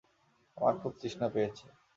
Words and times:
আমার 0.57 0.73
খুব 0.81 0.91
তৃষ্ণা 0.99 1.27
পেয়েছে। 1.33 1.65